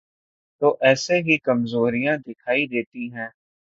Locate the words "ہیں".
3.13-3.29